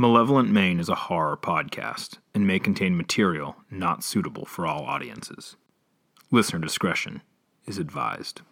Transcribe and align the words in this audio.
Malevolent 0.00 0.48
Maine 0.48 0.78
is 0.78 0.88
a 0.88 0.94
horror 0.94 1.36
podcast 1.36 2.18
and 2.32 2.46
may 2.46 2.60
contain 2.60 2.96
material 2.96 3.56
not 3.68 4.04
suitable 4.04 4.44
for 4.44 4.64
all 4.64 4.84
audiences. 4.84 5.56
Listener 6.30 6.60
discretion 6.60 7.20
is 7.66 7.78
advised. 7.78 8.42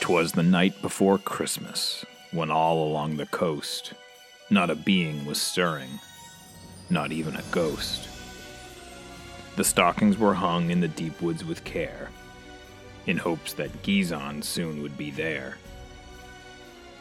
Twas 0.00 0.32
the 0.32 0.42
night 0.42 0.80
before 0.80 1.18
Christmas, 1.18 2.02
when 2.32 2.50
all 2.50 2.82
along 2.82 3.18
the 3.18 3.26
coast 3.26 3.92
not 4.48 4.70
a 4.70 4.74
being 4.74 5.26
was 5.26 5.38
stirring, 5.38 6.00
not 6.88 7.12
even 7.12 7.36
a 7.36 7.42
ghost. 7.50 8.13
The 9.56 9.64
stockings 9.64 10.18
were 10.18 10.34
hung 10.34 10.70
in 10.70 10.80
the 10.80 10.88
deep 10.88 11.22
woods 11.22 11.44
with 11.44 11.62
care, 11.64 12.10
in 13.06 13.18
hopes 13.18 13.52
that 13.52 13.82
Gizon 13.82 14.42
soon 14.42 14.82
would 14.82 14.98
be 14.98 15.12
there. 15.12 15.58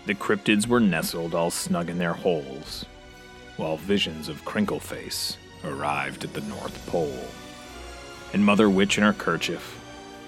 The 0.06 0.14
cryptids 0.14 0.68
were 0.68 0.80
nestled 0.80 1.34
all 1.34 1.50
snug 1.50 1.90
in 1.90 1.98
their 1.98 2.14
holes, 2.14 2.86
while 3.58 3.78
visions 3.78 4.30
of 4.30 4.46
Crinkleface 4.46 5.38
arrived 5.64 6.24
at 6.24 6.34
the 6.34 6.42
North 6.42 6.86
Pole. 6.88 7.26
And 8.34 8.46
Mother 8.46 8.70
Witch 8.70 8.98
in 8.98 9.04
her 9.04 9.14
kerchief, 9.14 9.80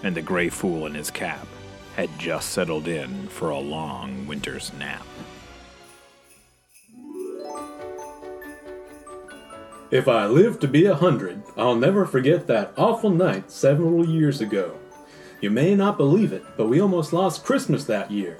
and 0.02 0.16
the 0.16 0.22
Gray 0.22 0.50
Fool 0.50 0.88
in 0.88 0.96
his 0.96 1.12
cap, 1.12 1.48
had 1.96 2.10
just 2.18 2.50
settled 2.50 2.88
in 2.88 3.28
for 3.28 3.50
a 3.52 3.60
long 3.60 4.26
winter's 4.26 4.74
nap. 4.74 5.06
If 9.92 10.08
I 10.08 10.26
live 10.26 10.60
to 10.60 10.68
be 10.68 10.86
a 10.86 10.96
hundred, 10.96 11.44
I'll 11.56 11.76
never 11.76 12.06
forget 12.06 12.48
that 12.48 12.74
awful 12.76 13.12
night 13.12 13.52
several 13.52 14.08
years 14.08 14.42
ago. 14.42 14.80
You 15.42 15.52
may 15.52 15.76
not 15.76 15.98
believe 15.98 16.34
it, 16.34 16.44
but 16.58 16.68
we 16.68 16.82
almost 16.82 17.14
lost 17.14 17.46
Christmas 17.46 17.86
that 17.86 18.10
year. 18.10 18.40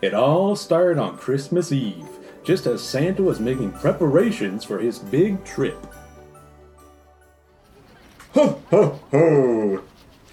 It 0.00 0.14
all 0.14 0.56
started 0.56 0.98
on 0.98 1.18
Christmas 1.18 1.72
Eve, 1.72 2.08
just 2.42 2.66
as 2.66 2.82
Santa 2.82 3.22
was 3.22 3.38
making 3.38 3.72
preparations 3.72 4.64
for 4.64 4.78
his 4.78 4.98
big 4.98 5.44
trip. 5.44 5.76
Ho, 8.32 8.62
ho, 8.70 9.00
ho! 9.10 9.82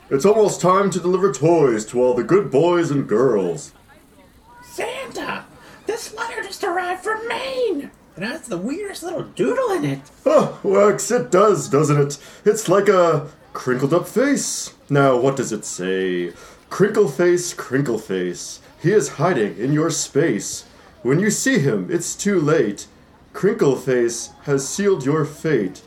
It's 0.09 0.25
almost 0.25 0.61
time 0.61 0.89
to 0.91 0.99
deliver 0.99 1.33
toys 1.33 1.85
to 1.87 2.01
all 2.01 2.13
the 2.13 2.23
good 2.23 2.49
boys 2.49 2.91
and 2.91 3.09
girls. 3.09 3.73
Santa, 4.63 5.43
this 5.85 6.13
letter 6.13 6.43
just 6.43 6.63
arrived 6.63 7.03
from 7.03 7.27
Maine. 8.17 8.29
It 8.29 8.31
has 8.31 8.47
the 8.47 8.57
weirdest 8.57 9.03
little 9.03 9.23
doodle 9.23 9.71
in 9.71 9.85
it. 9.85 10.01
Oh, 10.25 10.59
Wax, 10.63 11.11
it 11.11 11.31
does, 11.31 11.69
doesn't 11.69 11.99
it? 11.99 12.17
It's 12.43 12.69
like 12.69 12.87
a 12.89 13.27
crinkled 13.53 13.93
up 13.93 14.07
face. 14.07 14.73
Now, 14.89 15.17
what 15.17 15.35
does 15.35 15.51
it 15.51 15.65
say? 15.65 16.33
Crinkle 16.69 17.07
face, 17.07 17.53
crinkle 17.53 17.97
face. 17.97 18.59
He 18.81 18.91
is 18.91 19.09
hiding 19.09 19.57
in 19.57 19.73
your 19.73 19.89
space. 19.89 20.65
When 21.01 21.19
you 21.19 21.29
see 21.29 21.59
him, 21.59 21.87
it's 21.89 22.15
too 22.15 22.39
late. 22.39 22.87
Crinkle 23.33 23.75
face 23.75 24.29
has 24.43 24.67
sealed 24.67 25.05
your 25.05 25.25
fate. 25.25 25.81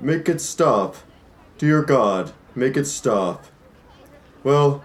Make 0.00 0.28
it 0.28 0.40
stop. 0.40 0.96
Dear 1.58 1.82
God, 1.82 2.32
make 2.54 2.76
it 2.76 2.86
stop. 2.86 3.44
Well, 4.44 4.84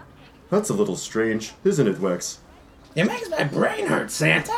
that's 0.50 0.70
a 0.70 0.74
little 0.74 0.96
strange, 0.96 1.52
isn't 1.64 1.86
it, 1.86 1.98
Wex? 1.98 2.38
It 2.94 3.04
makes 3.04 3.28
my 3.30 3.44
brain 3.44 3.86
hurt, 3.86 4.10
Santa. 4.10 4.52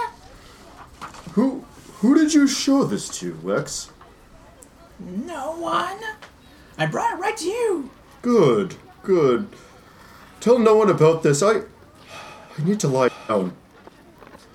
Who 1.33 1.64
who 2.00 2.14
did 2.14 2.34
you 2.34 2.47
show 2.47 2.84
this 2.84 3.08
to, 3.20 3.34
Wex? 3.34 3.91
No 4.98 5.56
one. 5.56 5.98
I 6.78 6.86
brought 6.86 7.14
it 7.14 7.20
right 7.20 7.36
to 7.36 7.47
you. 7.47 7.91
Good, 8.22 8.75
good. 9.03 9.48
Tell 10.41 10.58
no 10.58 10.77
one 10.77 10.91
about 10.91 11.22
this. 11.22 11.42
I 11.42 11.62
I 12.58 12.64
need 12.64 12.80
to 12.80 12.88
lie 12.88 13.11
down. 13.28 13.55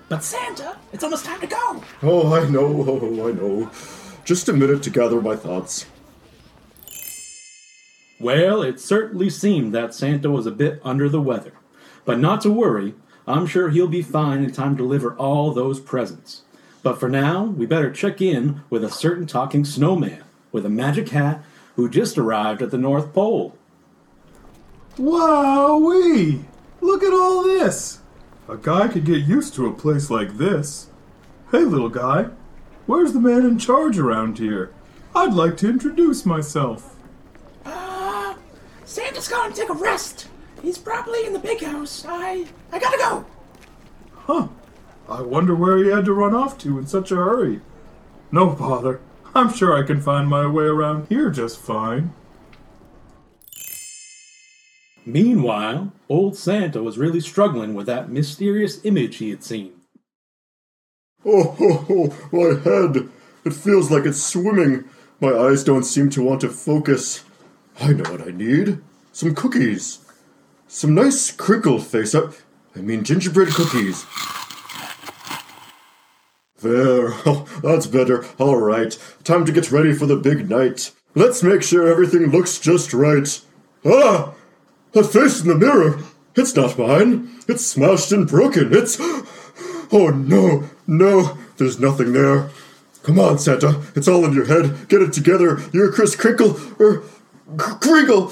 But 0.09 0.23
Santa, 0.23 0.77
it's 0.91 1.03
almost 1.03 1.25
time 1.25 1.39
to 1.39 1.47
go. 1.47 1.83
Oh, 2.03 2.33
I 2.33 2.47
know, 2.49 2.65
oh, 2.87 3.29
I 3.29 3.31
know. 3.31 3.71
Just 4.25 4.49
a 4.49 4.53
minute 4.53 4.83
to 4.83 4.89
gather 4.89 5.21
my 5.21 5.35
thoughts. 5.35 5.85
Well, 8.19 8.61
it 8.61 8.79
certainly 8.79 9.29
seemed 9.29 9.73
that 9.73 9.95
Santa 9.95 10.29
was 10.29 10.45
a 10.45 10.51
bit 10.51 10.79
under 10.83 11.09
the 11.09 11.21
weather. 11.21 11.53
But 12.05 12.19
not 12.19 12.41
to 12.41 12.51
worry, 12.51 12.93
I'm 13.27 13.47
sure 13.47 13.69
he'll 13.69 13.87
be 13.87 14.01
fine 14.01 14.43
in 14.43 14.51
time 14.51 14.75
to 14.75 14.83
deliver 14.83 15.15
all 15.15 15.51
those 15.51 15.79
presents. 15.79 16.41
But 16.83 16.99
for 16.99 17.09
now, 17.09 17.43
we 17.43 17.65
better 17.65 17.91
check 17.91 18.21
in 18.21 18.61
with 18.69 18.83
a 18.83 18.89
certain 18.89 19.27
talking 19.27 19.65
snowman 19.65 20.23
with 20.51 20.65
a 20.65 20.69
magic 20.69 21.09
hat 21.09 21.43
who 21.75 21.89
just 21.89 22.17
arrived 22.17 22.61
at 22.61 22.71
the 22.71 22.77
North 22.77 23.13
Pole. 23.13 23.55
Wowee! 24.97 26.43
Look 26.81 27.03
at 27.03 27.13
all 27.13 27.43
this! 27.43 27.99
A 28.49 28.57
guy 28.57 28.87
could 28.87 29.05
get 29.05 29.23
used 29.23 29.53
to 29.55 29.67
a 29.67 29.73
place 29.73 30.09
like 30.09 30.37
this. 30.37 30.87
Hey, 31.51 31.63
little 31.63 31.89
guy, 31.89 32.27
where's 32.85 33.13
the 33.13 33.19
man 33.19 33.45
in 33.45 33.59
charge 33.59 33.97
around 33.97 34.39
here? 34.39 34.73
I'd 35.15 35.33
like 35.33 35.57
to 35.57 35.69
introduce 35.69 36.25
myself. 36.25 36.95
Uh, 37.63 38.35
Santa's 38.85 39.27
gone 39.27 39.51
to 39.51 39.57
take 39.57 39.69
a 39.69 39.73
rest. 39.73 40.27
He's 40.61 40.77
probably 40.77 41.25
in 41.25 41.33
the 41.33 41.39
big 41.39 41.61
house. 41.61 42.05
I, 42.07 42.47
I 42.71 42.79
gotta 42.79 42.97
go. 42.97 43.25
Huh. 44.15 44.47
I 45.09 45.21
wonder 45.21 45.55
where 45.55 45.77
he 45.77 45.89
had 45.89 46.05
to 46.05 46.13
run 46.13 46.33
off 46.33 46.57
to 46.59 46.77
in 46.77 46.87
such 46.87 47.11
a 47.11 47.15
hurry. 47.15 47.61
No 48.31 48.51
bother. 48.51 49.01
I'm 49.33 49.53
sure 49.53 49.77
I 49.77 49.85
can 49.85 50.01
find 50.01 50.27
my 50.27 50.45
way 50.45 50.65
around 50.65 51.07
here 51.09 51.29
just 51.29 51.59
fine. 51.59 52.13
Meanwhile, 55.05 55.93
old 56.09 56.37
Santa 56.37 56.83
was 56.83 56.97
really 56.97 57.19
struggling 57.19 57.73
with 57.73 57.87
that 57.87 58.09
mysterious 58.09 58.83
image 58.85 59.17
he 59.17 59.31
had 59.31 59.43
seen. 59.43 59.73
Oh, 61.25 61.55
oh, 61.59 61.85
oh, 61.89 62.27
my 62.31 62.59
head! 62.61 63.09
It 63.43 63.53
feels 63.53 63.89
like 63.89 64.05
it's 64.05 64.21
swimming. 64.21 64.85
My 65.19 65.33
eyes 65.33 65.63
don't 65.63 65.83
seem 65.83 66.09
to 66.11 66.23
want 66.23 66.41
to 66.41 66.49
focus. 66.49 67.23
I 67.79 67.93
know 67.93 68.11
what 68.11 68.27
I 68.27 68.31
need. 68.31 68.79
Some 69.11 69.33
cookies. 69.33 69.99
Some 70.67 70.93
nice 70.93 71.31
crinkle 71.31 71.79
face 71.79 72.13
up. 72.15 72.33
I 72.75 72.79
mean 72.79 73.03
gingerbread 73.03 73.49
cookies. 73.49 74.05
There. 76.61 77.13
Oh, 77.25 77.47
that's 77.63 77.87
better. 77.87 78.25
All 78.37 78.57
right. 78.57 78.97
Time 79.23 79.45
to 79.45 79.51
get 79.51 79.71
ready 79.71 79.93
for 79.93 80.05
the 80.05 80.15
big 80.15 80.49
night. 80.49 80.91
Let's 81.15 81.43
make 81.43 81.63
sure 81.63 81.87
everything 81.87 82.27
looks 82.27 82.59
just 82.59 82.93
right. 82.93 83.41
Ah! 83.85 84.33
That 84.93 85.05
face 85.05 85.41
in 85.41 85.47
the 85.47 85.55
mirror. 85.55 85.99
It's 86.35 86.55
not 86.55 86.77
mine. 86.77 87.29
It's 87.47 87.65
smashed 87.65 88.11
and 88.11 88.27
broken. 88.27 88.73
It's. 88.73 88.99
Oh 89.93 90.07
no, 90.07 90.69
no, 90.87 91.37
there's 91.57 91.77
nothing 91.77 92.13
there. 92.13 92.49
Come 93.03 93.19
on, 93.19 93.37
Santa. 93.39 93.81
It's 93.93 94.07
all 94.07 94.23
in 94.23 94.31
your 94.31 94.45
head. 94.45 94.87
Get 94.87 95.01
it 95.01 95.11
together. 95.11 95.59
You're 95.73 95.91
Chris 95.91 96.15
Crinkle. 96.15 96.57
Or. 96.79 97.03
Crinkle! 97.57 98.31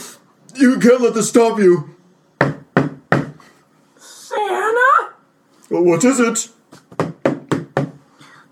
You 0.55 0.79
can't 0.79 1.01
let 1.01 1.15
this 1.15 1.27
stop 1.27 1.59
you. 1.59 1.95
Santa? 3.97 5.09
What 5.67 6.05
is 6.05 6.21
it? 6.21 6.49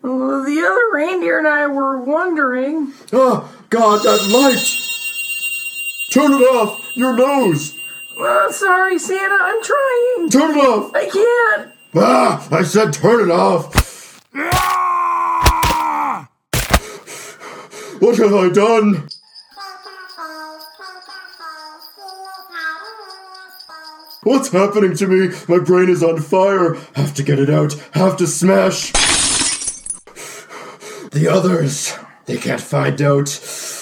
Well, 0.07 0.45
the 0.45 0.62
other 0.62 0.90
reindeer 0.94 1.38
and 1.38 1.47
I 1.47 1.68
were 1.68 2.00
wondering. 2.00 2.94
Ah, 3.12 3.51
God, 3.69 4.03
that 4.03 4.29
light! 4.31 4.63
Turn 6.13 6.31
it 6.31 6.45
off! 6.45 6.95
Your 6.95 7.13
nose! 7.13 7.78
Uh, 8.18 8.50
sorry, 8.50 9.00
Santa, 9.00 9.38
I'm 9.38 9.62
trying. 9.62 10.29
Turn 10.29 10.57
it 10.57 10.62
off! 10.62 10.95
I 10.95 11.09
can't. 11.09 11.73
Ah! 11.94 12.47
I 12.56 12.63
said 12.63 12.94
turn 12.94 13.29
it 13.29 13.31
off! 13.31 13.73
What 18.00 18.18
have 18.18 18.34
I 18.34 18.47
done? 18.47 19.09
What's 24.24 24.51
happening 24.53 24.95
to 24.95 25.07
me? 25.07 25.36
My 25.50 25.60
brain 25.60 25.89
is 25.89 26.01
on 26.01 26.21
fire. 26.21 26.75
Have 26.95 27.13
to 27.15 27.24
get 27.24 27.39
it 27.39 27.50
out. 27.50 27.74
Have 27.92 28.15
to 28.18 28.27
smash. 28.27 28.94
The 31.12 31.27
others. 31.27 31.98
They 32.25 32.38
can't 32.38 32.62
find 32.62 33.01
out. 33.01 33.30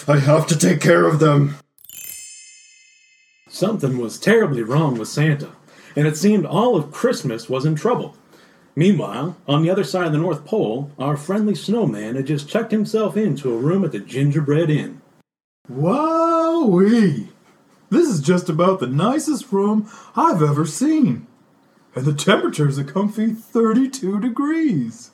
I 0.08 0.20
have 0.20 0.46
to 0.48 0.58
take 0.58 0.80
care 0.80 1.06
of 1.06 1.20
them. 1.20 1.56
Something 3.50 3.98
was 3.98 4.20
terribly 4.20 4.62
wrong 4.62 4.98
with 4.98 5.08
Santa, 5.08 5.52
and 5.96 6.06
it 6.08 6.18
seemed 6.18 6.46
all 6.46 6.76
of 6.76 6.92
Christmas 6.92 7.50
was 7.50 7.66
in 7.66 7.76
trouble. 7.76 8.16
Meanwhile, 8.76 9.38
on 9.48 9.64
the 9.64 9.70
other 9.70 9.84
side 9.84 10.08
of 10.08 10.12
the 10.12 10.18
North 10.18 10.46
Pole, 10.46 10.92
our 11.00 11.16
friendly 11.16 11.56
snowman 11.56 12.16
had 12.16 12.28
just 12.28 12.50
checked 12.50 12.72
himself 12.72 13.16
into 13.16 13.54
a 13.54 13.58
room 13.58 13.86
at 13.86 13.94
the 13.94 14.00
Gingerbread 14.00 14.70
Inn. 14.70 15.02
Wowee! 15.72 17.30
This 17.90 18.10
is 18.10 18.20
just 18.20 18.50
about 18.50 18.80
the 18.80 18.88
nicest 18.88 19.52
room 19.52 19.90
I've 20.16 20.44
ever 20.44 20.66
seen. 20.66 21.28
And 21.96 22.06
the 22.06 22.14
temperature's 22.14 22.78
a 22.78 22.84
comfy 22.84 23.34
32 23.34 24.20
degrees. 24.20 25.12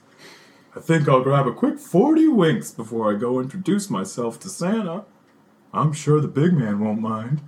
I 0.74 0.80
think 0.80 1.10
I'll 1.10 1.22
grab 1.22 1.48
a 1.48 1.54
quick 1.54 1.80
40 1.80 2.30
winks 2.30 2.72
before 2.72 3.14
I 3.14 3.18
go 3.18 3.42
introduce 3.42 3.90
myself 3.90 4.40
to 4.40 4.50
Santa. 4.50 5.04
I'm 5.74 5.92
sure 5.92 6.22
the 6.22 6.30
big 6.30 6.54
man 6.54 6.80
won't 6.80 7.02
mind. 7.02 7.42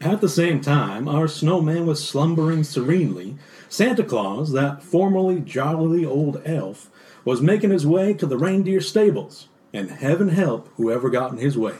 At 0.00 0.20
the 0.22 0.28
same 0.28 0.60
time, 0.62 1.06
our 1.06 1.28
snowman 1.28 1.86
was 1.86 2.02
slumbering 2.02 2.64
serenely. 2.64 3.36
Santa 3.68 4.02
Claus, 4.02 4.52
that 4.52 4.82
formerly 4.82 5.40
jolly 5.40 6.04
old 6.04 6.40
elf, 6.46 6.90
was 7.24 7.42
making 7.42 7.70
his 7.70 7.86
way 7.86 8.14
to 8.14 8.26
the 8.26 8.38
reindeer 8.38 8.80
stables, 8.80 9.48
and 9.72 9.90
heaven 9.90 10.30
help 10.30 10.68
whoever 10.76 11.10
got 11.10 11.30
in 11.30 11.38
his 11.38 11.58
way. 11.58 11.74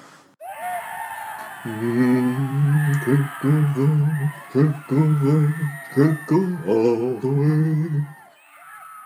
Crinkle, 5.93 6.17
crinkle 6.27 6.71
all 6.71 7.17
the 7.21 7.29
way. 7.29 8.06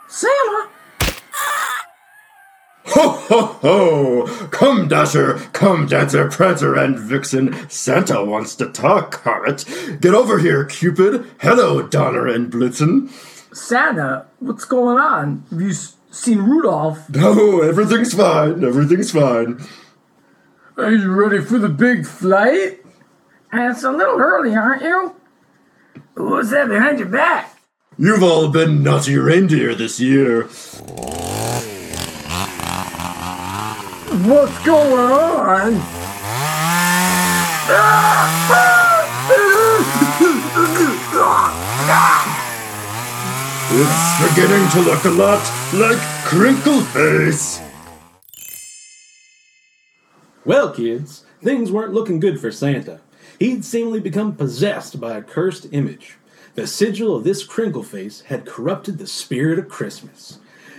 Santa, 0.08 0.68
Ho, 2.88 3.08
ho, 3.10 3.42
ho! 3.60 4.46
Come, 4.48 4.86
Dasher, 4.88 5.34
come, 5.52 5.86
Dancer, 5.86 6.28
Prancer, 6.30 6.74
and 6.76 6.96
Vixen. 6.98 7.68
Santa 7.68 8.24
wants 8.24 8.54
to 8.56 8.66
talk, 8.70 9.10
Comet. 9.10 9.64
Get 10.00 10.14
over 10.14 10.38
here, 10.38 10.64
Cupid. 10.64 11.26
Hello, 11.40 11.82
Donner 11.82 12.26
and 12.28 12.50
Blitzen. 12.50 13.10
Santa, 13.54 14.26
what's 14.38 14.64
going 14.64 14.98
on? 14.98 15.44
Have 15.50 15.60
you 15.60 15.70
s- 15.70 15.96
seen 16.10 16.38
Rudolph? 16.42 17.10
No, 17.10 17.60
everything's 17.60 18.14
fine. 18.14 18.64
Everything's 18.64 19.10
fine. 19.10 19.60
Are 20.76 20.92
you 20.92 21.10
ready 21.12 21.40
for 21.42 21.58
the 21.58 21.68
big 21.68 22.06
flight? 22.06 22.78
It's 23.52 23.82
a 23.82 23.90
little 23.90 24.20
early, 24.20 24.54
aren't 24.54 24.82
you? 24.82 25.16
What's 26.16 26.50
that 26.50 26.70
behind 26.70 26.98
your 26.98 27.08
back? 27.08 27.58
You've 27.98 28.22
all 28.22 28.48
been 28.48 28.82
naughty 28.82 29.18
reindeer 29.18 29.74
this 29.74 30.00
year. 30.00 30.44
What's 34.24 34.64
going 34.64 35.12
on? 35.12 35.74
It's 43.78 44.34
beginning 44.34 44.70
to 44.70 44.80
look 44.80 45.04
a 45.04 45.10
lot 45.10 45.42
like 45.74 45.98
Crinkle 46.24 46.80
Face. 46.80 47.60
Well, 50.46 50.72
kids, 50.72 51.26
things 51.42 51.70
weren't 51.70 51.92
looking 51.92 52.20
good 52.20 52.40
for 52.40 52.50
Santa. 52.50 53.02
He'd 53.38 53.64
seemingly 53.64 54.00
become 54.00 54.36
possessed 54.36 55.00
by 55.00 55.16
a 55.16 55.22
cursed 55.22 55.66
image. 55.72 56.16
The 56.54 56.66
sigil 56.66 57.14
of 57.14 57.24
this 57.24 57.44
crinkle 57.44 57.82
face 57.82 58.22
had 58.22 58.46
corrupted 58.46 58.98
the 58.98 59.06
spirit 59.06 59.58
of 59.58 59.68
Christmas. 59.68 60.38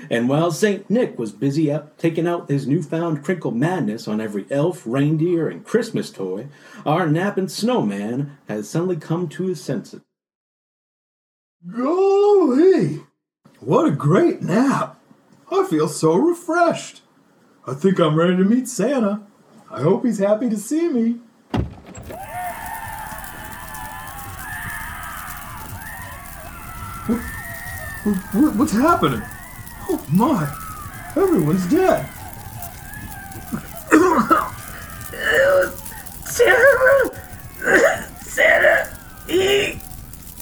And 0.10 0.30
while 0.30 0.52
St. 0.52 0.90
Nick 0.90 1.20
was 1.20 1.32
busy 1.32 1.72
out 1.72 1.98
taking 1.98 2.28
out 2.28 2.50
his 2.50 2.68
newfound 2.68 3.24
crinkle 3.24 3.52
madness 3.52 4.08
on 4.08 4.22
every 4.22 4.46
elf, 4.50 4.84
reindeer, 4.86 5.50
and 5.50 5.66
Christmas 5.66 6.10
toy, 6.10 6.48
our 6.86 7.08
napping 7.08 7.48
snowman 7.48 8.38
had 8.48 8.66
suddenly 8.66 8.96
come 8.96 9.28
to 9.30 9.48
his 9.48 9.62
senses. 9.62 10.02
Golly! 11.70 13.02
What 13.60 13.88
a 13.88 13.92
great 13.92 14.42
nap! 14.42 15.00
I 15.52 15.66
feel 15.70 15.88
so 15.88 16.16
refreshed. 16.16 17.02
I 17.66 17.74
think 17.74 18.00
I'm 18.00 18.16
ready 18.16 18.38
to 18.38 18.44
meet 18.44 18.68
Santa. 18.68 19.22
I 19.70 19.82
hope 19.82 20.06
he's 20.06 20.20
happy 20.20 20.50
to 20.50 20.58
see 20.58 20.88
me. 20.88 21.20
What's 28.14 28.74
happening? 28.74 29.22
Oh 29.90 30.06
my! 30.12 30.48
Everyone's 31.16 31.68
dead. 31.68 32.10
Santa, 36.26 37.12
Santa, 38.22 38.98
he, 39.28 39.80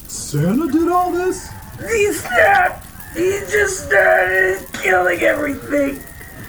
Santa 0.07 0.71
did 0.71 0.89
all 0.89 1.11
this? 1.11 1.49
he 1.89 2.11
snapped. 2.11 2.85
He 3.13 3.39
just 3.49 3.87
started 3.87 4.67
killing 4.73 5.21
everything. 5.21 6.01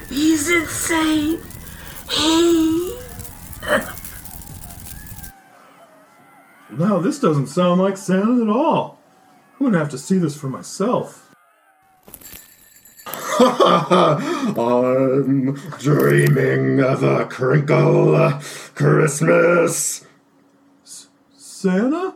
He's 0.08 0.50
insane. 0.50 1.40
He. 2.10 2.98
No, 6.68 7.00
this 7.00 7.18
doesn't 7.20 7.46
sound 7.46 7.80
like 7.80 7.96
Santa 7.96 8.42
at 8.42 8.48
all. 8.50 9.00
I'm 9.58 9.66
gonna 9.66 9.78
have 9.78 9.88
to 9.90 9.98
see 9.98 10.18
this 10.18 10.36
for 10.36 10.48
myself. 10.48 11.34
I'm 13.38 15.54
dreaming 15.78 16.80
of 16.80 17.02
a 17.02 17.24
crinkle 17.24 18.32
Christmas. 18.74 20.04
Santa? 20.84 22.14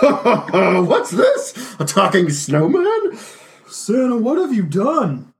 What's 0.00 1.10
this? 1.10 1.76
A 1.78 1.84
talking 1.84 2.30
snowman? 2.30 3.18
Santa, 3.68 4.16
what 4.16 4.38
have 4.38 4.54
you 4.54 4.62
done? 4.62 5.33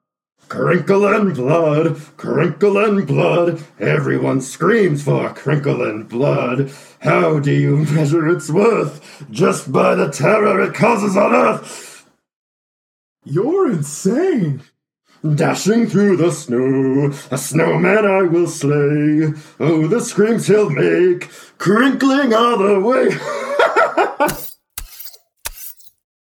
Crinkle 0.54 1.04
and 1.08 1.34
blood, 1.34 2.00
crinkle 2.16 2.78
and 2.78 3.04
blood. 3.04 3.64
Everyone 3.80 4.40
screams 4.40 5.02
for 5.02 5.34
crinkle 5.34 5.82
and 5.82 6.08
blood. 6.08 6.72
How 7.00 7.40
do 7.40 7.50
you 7.50 7.78
measure 7.92 8.28
its 8.28 8.48
worth? 8.48 9.26
Just 9.32 9.72
by 9.72 9.96
the 9.96 10.12
terror 10.12 10.62
it 10.62 10.72
causes 10.72 11.16
on 11.16 11.34
earth. 11.34 12.08
You're 13.24 13.68
insane. 13.68 14.62
Dashing 15.34 15.88
through 15.88 16.18
the 16.18 16.30
snow, 16.30 17.12
a 17.32 17.36
snowman 17.36 18.06
I 18.06 18.22
will 18.22 18.46
slay. 18.46 19.32
Oh, 19.58 19.88
the 19.88 20.00
screams 20.00 20.46
he'll 20.46 20.70
make, 20.70 21.30
crinkling 21.58 22.32
all 22.32 22.58
the 22.58 22.78
way. 22.78 23.08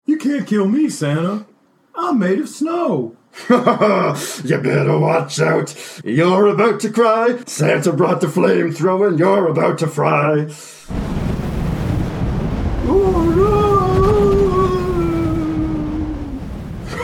You 0.08 0.18
can't 0.18 0.48
kill 0.48 0.68
me, 0.68 0.88
Santa. 0.88 1.48
I'm 1.96 2.20
made 2.20 2.40
of 2.40 2.48
snow. 2.48 3.18
you 3.50 4.58
better 4.58 4.98
watch 4.98 5.40
out. 5.40 6.02
You're 6.04 6.48
about 6.48 6.80
to 6.82 6.90
cry. 6.90 7.44
Santa 7.46 7.92
brought 7.92 8.22
the 8.22 8.28
flamethrower 8.28 9.10
and 9.10 9.20
you're 9.20 9.48
about 9.48 9.78
to 9.80 9.88
fry. 9.88 10.48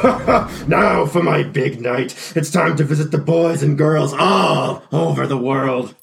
Now 0.68 1.06
for 1.06 1.22
my 1.22 1.44
big 1.44 1.82
night. 1.82 2.34
It's 2.36 2.50
time 2.50 2.78
to 2.78 2.84
visit 2.84 3.12
the 3.12 3.18
boys 3.18 3.62
and 3.62 3.78
girls 3.78 4.14
all 4.14 4.84
over 4.92 5.28
the 5.28 5.38
world. 5.38 5.94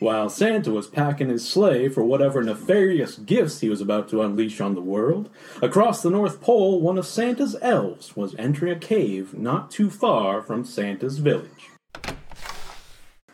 While 0.00 0.30
Santa 0.30 0.70
was 0.70 0.86
packing 0.86 1.28
his 1.28 1.46
sleigh 1.46 1.90
for 1.90 2.02
whatever 2.02 2.42
nefarious 2.42 3.16
gifts 3.16 3.60
he 3.60 3.68
was 3.68 3.82
about 3.82 4.08
to 4.08 4.22
unleash 4.22 4.58
on 4.58 4.74
the 4.74 4.80
world, 4.80 5.28
across 5.60 6.00
the 6.00 6.08
North 6.08 6.40
Pole, 6.40 6.80
one 6.80 6.96
of 6.96 7.04
Santa's 7.04 7.54
elves 7.60 8.16
was 8.16 8.34
entering 8.38 8.72
a 8.72 8.78
cave 8.78 9.34
not 9.34 9.70
too 9.70 9.90
far 9.90 10.40
from 10.40 10.64
Santa's 10.64 11.18
village. 11.18 11.68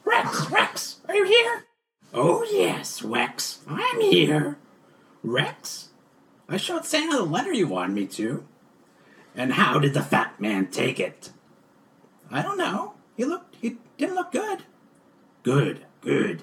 Rex, 0.05 0.51
Rex, 0.51 1.01
are 1.07 1.15
you 1.15 1.25
here? 1.25 1.67
Oh, 2.13 2.45
yes, 2.51 3.01
Rex, 3.01 3.61
I'm 3.69 4.01
here. 4.01 4.59
Rex, 5.23 5.91
I 6.49 6.57
showed 6.57 6.85
Santa 6.85 7.19
the 7.19 7.23
letter 7.23 7.53
you 7.53 7.69
wanted 7.69 7.95
me 7.95 8.07
to. 8.07 8.45
And 9.37 9.53
how 9.53 9.79
did 9.79 9.95
the 9.95 10.03
fat 10.03 10.41
man 10.41 10.67
take 10.67 10.99
it? 10.99 11.31
I 12.29 12.43
don't 12.43 12.59
know. 12.59 12.95
He 13.17 13.25
looked, 13.25 13.55
he 13.61 13.77
didn't 13.99 14.17
look 14.17 14.33
good. 14.33 14.65
Good, 15.45 15.87
good. 16.01 16.43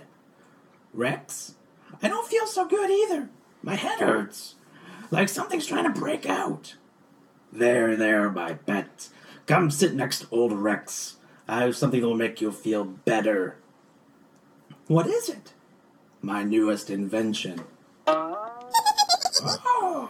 Rex, 0.93 1.55
I 2.01 2.07
don't 2.07 2.27
feel 2.27 2.45
so 2.45 2.65
good 2.65 2.89
either. 2.89 3.29
My 3.61 3.75
head 3.75 3.99
hurts. 3.99 4.55
Like 5.11 5.29
something's 5.29 5.65
trying 5.65 5.91
to 5.91 5.99
break 5.99 6.27
out. 6.27 6.75
There, 7.51 7.95
there, 7.95 8.29
my 8.29 8.53
pet. 8.53 9.09
Come 9.45 9.69
sit 9.71 9.93
next 9.93 10.19
to 10.19 10.27
old 10.31 10.53
Rex. 10.53 11.17
I 11.47 11.61
have 11.61 11.75
something 11.75 12.01
that 12.01 12.07
will 12.07 12.15
make 12.15 12.41
you 12.41 12.51
feel 12.51 12.83
better. 12.85 13.57
What 14.87 15.07
is 15.07 15.29
it? 15.29 15.53
My 16.21 16.43
newest 16.43 16.89
invention. 16.89 17.61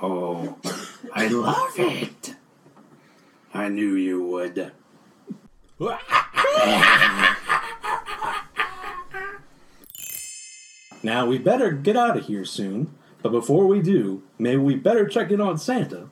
Oh, 0.06 0.58
I 1.14 1.28
love 1.28 1.74
it. 1.78 2.36
I 3.54 3.70
knew 3.70 3.96
you 3.96 4.24
would. 4.24 4.72
Now, 11.04 11.26
we 11.26 11.38
better 11.38 11.72
get 11.72 11.98
out 11.98 12.18
of 12.18 12.26
here 12.26 12.46
soon, 12.46 12.96
but 13.22 13.34
before 13.34 13.68
we 13.68 13.82
do, 13.82 14.24
maybe 14.40 14.58
we 14.58 14.76
better 14.76 15.06
check 15.06 15.32
in 15.32 15.42
on 15.42 15.58
Santa. 15.58 16.10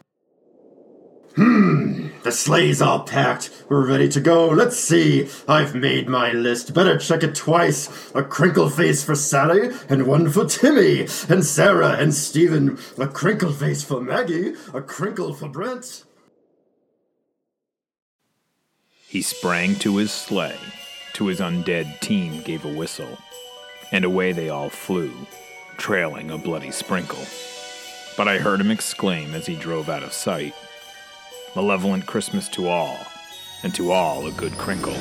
Hmm, 1.35 2.09
the 2.23 2.31
sleigh's 2.31 2.81
all 2.81 3.03
packed. 3.03 3.63
We're 3.69 3.87
ready 3.87 4.09
to 4.09 4.19
go. 4.19 4.49
Let's 4.49 4.77
see. 4.77 5.29
I've 5.47 5.73
made 5.73 6.09
my 6.09 6.33
list. 6.33 6.73
Better 6.73 6.97
check 6.97 7.23
it 7.23 7.35
twice. 7.35 8.11
A 8.13 8.21
crinkle 8.21 8.69
face 8.69 9.01
for 9.01 9.15
Sally, 9.15 9.69
and 9.87 10.07
one 10.07 10.29
for 10.29 10.43
Timmy, 10.45 11.07
and 11.29 11.45
Sarah, 11.45 11.93
and 11.93 12.13
Stephen. 12.13 12.77
A 12.97 13.07
crinkle 13.07 13.53
face 13.53 13.81
for 13.81 14.01
Maggie, 14.01 14.55
a 14.73 14.81
crinkle 14.81 15.33
for 15.33 15.47
Brent. 15.47 16.03
He 19.07 19.21
sprang 19.21 19.75
to 19.75 19.97
his 19.97 20.11
sleigh, 20.11 20.59
to 21.13 21.27
his 21.27 21.39
undead 21.39 22.01
team 22.01 22.41
gave 22.43 22.65
a 22.65 22.73
whistle, 22.73 23.17
and 23.91 24.05
away 24.05 24.31
they 24.31 24.49
all 24.49 24.69
flew, 24.69 25.11
trailing 25.77 26.31
a 26.31 26.37
bloody 26.37 26.71
sprinkle. 26.71 27.25
But 28.17 28.27
I 28.27 28.37
heard 28.37 28.61
him 28.61 28.71
exclaim 28.71 29.33
as 29.33 29.45
he 29.45 29.55
drove 29.55 29.89
out 29.89 30.03
of 30.03 30.13
sight 30.13 30.53
Malevolent 31.55 32.05
Christmas 32.05 32.47
to 32.49 32.69
all, 32.69 32.97
and 33.63 33.75
to 33.75 33.91
all 33.91 34.25
a 34.25 34.31
good 34.31 34.53
crinkle. 34.53 34.95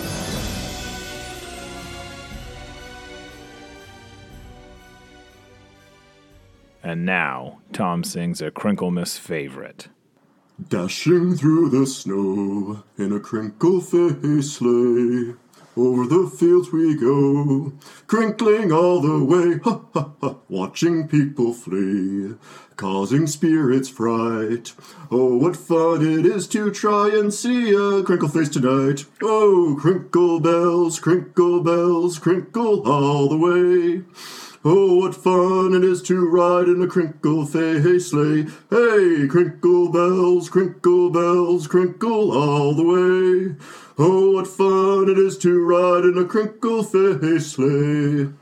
And 6.83 7.07
now, 7.07 7.61
Tom 7.73 8.03
sings 8.03 8.43
a 8.43 8.51
Crinklemas 8.51 9.17
favorite. 9.17 9.89
Dashing 10.69 11.37
through 11.37 11.71
the 11.71 11.87
snow 11.87 12.83
in 12.99 13.13
a 13.13 13.21
crinkle 13.21 13.81
face 13.81 14.53
sleigh. 14.55 15.35
Over 15.77 16.05
the 16.05 16.29
fields 16.29 16.73
we 16.73 16.97
go, 16.97 17.73
crinkling 18.09 18.73
all 18.73 19.01
the 19.01 19.25
way, 19.25 19.59
ha 19.63 19.83
ha 19.95 20.11
ha, 20.21 20.37
watching 20.49 21.07
people 21.07 21.53
flee, 21.55 22.35
causing 22.75 23.29
spirits 23.29 23.89
fright. 23.89 24.75
Oh, 25.13 25.37
what 25.37 25.57
fun 25.57 26.05
it 26.05 26.27
is 26.27 26.49
to 26.49 26.73
try 26.73 27.11
and 27.11 27.33
see 27.33 27.73
a 27.73 28.03
crinkle 28.03 28.29
face 28.29 28.49
tonight. 28.49 29.05
Oh, 29.23 29.77
crinkle 29.81 30.41
bells, 30.41 30.99
crinkle 30.99 31.63
bells, 31.63 32.19
crinkle 32.19 32.83
all 32.91 33.29
the 33.29 33.39
way. 33.39 34.03
Oh, 34.63 34.97
what 34.97 35.15
fun 35.15 35.73
it 35.73 35.83
is 35.83 36.03
to 36.03 36.29
ride 36.29 36.69
in 36.69 36.83
a 36.83 36.87
crinkle 36.87 37.47
face 37.47 38.11
sleigh. 38.11 38.43
Hey, 38.69 39.27
crinkle 39.27 39.91
bells, 39.91 40.51
crinkle 40.51 41.09
bells, 41.09 41.67
crinkle 41.67 42.31
all 42.31 42.75
the 42.75 42.85
way. 42.85 43.57
Oh, 43.97 44.33
what 44.33 44.47
fun 44.47 45.09
it 45.09 45.19
is 45.19 45.39
to 45.39 45.65
ride 45.65 46.05
in 46.05 46.19
a 46.19 46.27
crinkle 46.27 46.83
face 46.83 47.53
sleigh. 47.53 48.35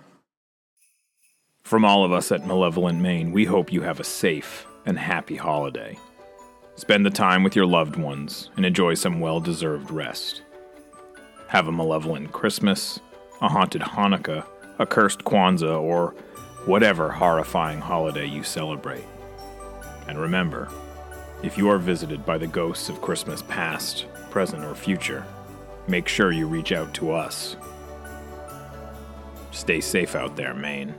From 1.63 1.85
all 1.85 2.05
of 2.05 2.11
us 2.11 2.33
at 2.33 2.45
Malevolent 2.45 3.01
Maine, 3.01 3.31
we 3.31 3.45
hope 3.45 3.73
you 3.73 3.83
have 3.83 4.01
a 4.01 4.05
safe 4.05 4.67
and 4.87 4.99
happy 4.99 5.37
holiday. 5.37 5.97
Spend 6.75 7.07
the 7.07 7.11
time 7.11 7.45
with 7.45 7.55
your 7.55 7.67
loved 7.67 7.95
ones 7.95 8.51
and 8.57 8.67
enjoy 8.67 8.95
some 8.95 9.21
well 9.21 9.39
deserved 9.39 9.93
rest. 9.93 10.43
Have 11.47 11.69
a 11.69 11.73
malevolent 11.73 12.33
Christmas, 12.33 12.99
a 13.41 13.49
haunted 13.49 13.83
Hanukkah, 13.83 14.45
a 14.79 14.87
cursed 14.87 15.25
Kwanzaa, 15.25 15.81
or 15.81 16.15
whatever 16.65 17.11
horrifying 17.11 17.81
holiday 17.81 18.27
you 18.27 18.43
celebrate. 18.43 19.05
And 20.07 20.19
remember, 20.19 20.69
if 21.43 21.57
you 21.57 21.71
are 21.71 21.79
visited 21.79 22.25
by 22.27 22.39
the 22.39 22.47
ghosts 22.47 22.89
of 22.89 23.01
Christmas 23.01 23.43
past, 23.43 24.07
present, 24.31 24.65
or 24.65 24.75
future, 24.75 25.25
make 25.87 26.09
sure 26.09 26.33
you 26.33 26.47
reach 26.47 26.73
out 26.73 26.93
to 26.95 27.13
us. 27.13 27.57
Stay 29.51 29.81
safe 29.81 30.15
out 30.15 30.37
there, 30.37 30.55
Maine. 30.55 30.95